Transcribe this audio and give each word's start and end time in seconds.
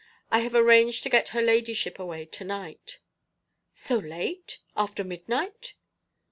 I 0.31 0.39
have 0.39 0.55
arranged 0.55 1.03
to 1.03 1.11
get 1.11 1.27
her 1.27 1.43
ladyship 1.43 1.99
away 1.99 2.25
to 2.25 2.43
night.' 2.43 2.97
'So 3.75 3.99
late? 3.99 4.57
After 4.75 5.03
midnight?' 5.03 5.75